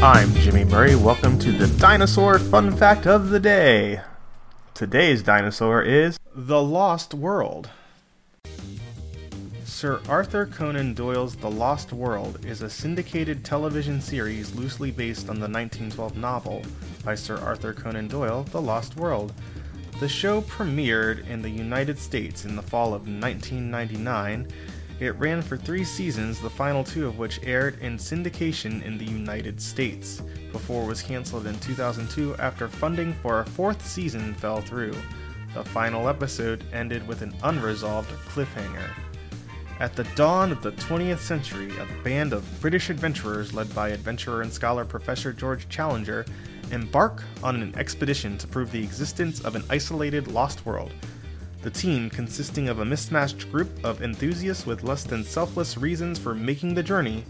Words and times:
Murray. 0.00 0.94
Welcome 0.94 1.40
to 1.40 1.50
the 1.50 1.66
dinosaur 1.80 2.38
fun 2.38 2.76
fact 2.76 3.04
of 3.04 3.30
the 3.30 3.40
day. 3.40 4.00
Today's 4.72 5.24
dinosaur 5.24 5.82
is 5.82 6.20
the 6.32 6.62
Lost 6.62 7.14
World. 7.14 7.68
Sir 9.64 10.00
Arthur 10.08 10.46
Conan 10.46 10.94
Doyle's 10.94 11.34
The 11.34 11.50
Lost 11.50 11.92
World 11.92 12.46
is 12.46 12.62
a 12.62 12.70
syndicated 12.70 13.44
television 13.44 14.00
series 14.00 14.54
loosely 14.54 14.92
based 14.92 15.28
on 15.28 15.40
the 15.40 15.48
1912 15.48 16.16
novel 16.16 16.62
by 17.04 17.16
Sir 17.16 17.36
Arthur 17.38 17.72
Conan 17.72 18.06
Doyle, 18.06 18.44
The 18.44 18.62
Lost 18.62 18.94
World. 18.94 19.32
The 19.98 20.08
show 20.08 20.42
premiered 20.42 21.28
in 21.28 21.42
the 21.42 21.50
United 21.50 21.98
States 21.98 22.44
in 22.44 22.54
the 22.54 22.62
fall 22.62 22.94
of 22.94 23.08
1999 23.08 24.46
it 25.00 25.16
ran 25.16 25.42
for 25.42 25.56
three 25.56 25.84
seasons, 25.84 26.40
the 26.40 26.50
final 26.50 26.82
two 26.82 27.06
of 27.06 27.18
which 27.18 27.40
aired 27.44 27.78
in 27.80 27.96
syndication 27.96 28.82
in 28.82 28.98
the 28.98 29.04
United 29.04 29.60
States, 29.60 30.22
before 30.50 30.84
it 30.84 30.88
was 30.88 31.02
canceled 31.02 31.46
in 31.46 31.58
2002 31.60 32.34
after 32.36 32.68
funding 32.68 33.12
for 33.14 33.40
a 33.40 33.46
fourth 33.46 33.86
season 33.86 34.34
fell 34.34 34.60
through. 34.60 34.94
The 35.54 35.64
final 35.64 36.08
episode 36.08 36.64
ended 36.72 37.06
with 37.06 37.22
an 37.22 37.34
unresolved 37.44 38.10
cliffhanger. 38.28 38.90
At 39.80 39.94
the 39.94 40.04
dawn 40.16 40.50
of 40.50 40.62
the 40.62 40.72
20th 40.72 41.20
century, 41.20 41.70
a 41.78 42.02
band 42.02 42.32
of 42.32 42.60
British 42.60 42.90
adventurers 42.90 43.54
led 43.54 43.72
by 43.74 43.90
adventurer 43.90 44.42
and 44.42 44.52
scholar 44.52 44.84
Professor 44.84 45.32
George 45.32 45.68
Challenger 45.68 46.26
embark 46.72 47.22
on 47.44 47.62
an 47.62 47.74
expedition 47.76 48.36
to 48.38 48.48
prove 48.48 48.72
the 48.72 48.82
existence 48.82 49.40
of 49.44 49.54
an 49.54 49.62
isolated 49.70 50.26
lost 50.26 50.66
world 50.66 50.92
the 51.62 51.70
team, 51.70 52.08
consisting 52.08 52.68
of 52.68 52.78
a 52.78 52.84
mismatched 52.84 53.50
group 53.50 53.68
of 53.84 54.02
enthusiasts 54.02 54.66
with 54.66 54.84
less 54.84 55.04
than 55.04 55.24
selfless 55.24 55.76
reasons 55.76 56.18
for 56.18 56.34
making 56.34 56.74
the 56.74 56.82
journey, 56.82 57.24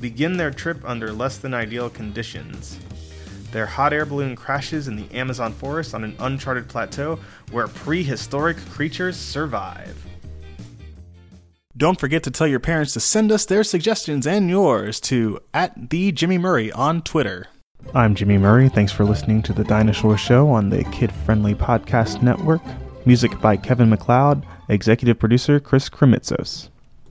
begin 0.00 0.36
their 0.36 0.50
trip 0.50 0.78
under 0.84 1.12
less 1.12 1.38
than 1.38 1.54
ideal 1.54 1.90
conditions. 1.90 2.78
Their 3.50 3.66
hot 3.66 3.92
air 3.92 4.04
balloon 4.04 4.36
crashes 4.36 4.88
in 4.88 4.96
the 4.96 5.10
Amazon 5.12 5.52
forest 5.52 5.94
on 5.94 6.04
an 6.04 6.14
uncharted 6.20 6.68
plateau 6.68 7.18
where 7.50 7.66
prehistoric 7.66 8.58
creatures 8.70 9.16
survive. 9.16 10.04
Don't 11.76 11.98
forget 11.98 12.24
to 12.24 12.30
tell 12.30 12.46
your 12.46 12.60
parents 12.60 12.92
to 12.94 13.00
send 13.00 13.30
us 13.32 13.46
their 13.46 13.64
suggestions 13.64 14.26
and 14.26 14.50
yours 14.50 15.00
to 15.00 15.40
at 15.54 15.90
the 15.90 16.12
Jimmy 16.12 16.36
Murray 16.36 16.72
on 16.72 17.02
Twitter. 17.02 17.46
I'm 17.94 18.14
Jimmy 18.14 18.36
Murray. 18.36 18.68
Thanks 18.68 18.92
for 18.92 19.04
listening 19.04 19.42
to 19.42 19.52
the 19.52 19.64
Dinosaur 19.64 20.18
Show 20.18 20.48
on 20.48 20.68
the 20.68 20.84
Kid 20.84 21.12
Friendly 21.12 21.54
Podcast 21.54 22.20
Network. 22.20 22.62
Music 23.06 23.40
by 23.40 23.56
Kevin 23.56 23.88
MacLeod, 23.88 24.44
executive 24.68 25.18
producer 25.18 25.60
Chris 25.60 25.88
Kremitzos. 25.88 26.68